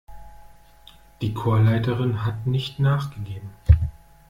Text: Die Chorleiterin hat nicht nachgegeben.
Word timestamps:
Die 1.21 1.31
Chorleiterin 1.35 2.25
hat 2.25 2.47
nicht 2.47 2.79
nachgegeben. 2.79 3.51